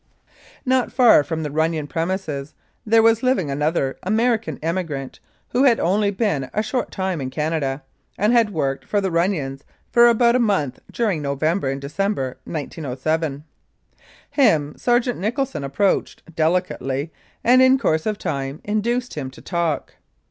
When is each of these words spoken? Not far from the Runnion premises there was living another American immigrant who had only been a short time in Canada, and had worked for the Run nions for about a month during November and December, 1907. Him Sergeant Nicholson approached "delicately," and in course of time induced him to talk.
Not 0.65 0.91
far 0.91 1.23
from 1.23 1.43
the 1.43 1.51
Runnion 1.51 1.87
premises 1.87 2.55
there 2.87 3.03
was 3.03 3.21
living 3.21 3.51
another 3.51 3.99
American 4.01 4.57
immigrant 4.63 5.19
who 5.49 5.65
had 5.65 5.79
only 5.79 6.09
been 6.09 6.49
a 6.55 6.63
short 6.63 6.89
time 6.89 7.21
in 7.21 7.29
Canada, 7.29 7.83
and 8.17 8.33
had 8.33 8.49
worked 8.51 8.83
for 8.83 8.99
the 8.99 9.11
Run 9.11 9.29
nions 9.33 9.61
for 9.91 10.07
about 10.07 10.35
a 10.35 10.39
month 10.39 10.79
during 10.91 11.21
November 11.21 11.69
and 11.69 11.79
December, 11.81 12.39
1907. 12.45 13.43
Him 14.31 14.73
Sergeant 14.75 15.19
Nicholson 15.19 15.63
approached 15.63 16.35
"delicately," 16.35 17.11
and 17.43 17.61
in 17.61 17.77
course 17.77 18.07
of 18.07 18.17
time 18.17 18.59
induced 18.63 19.13
him 19.13 19.29
to 19.29 19.39
talk. 19.39 19.97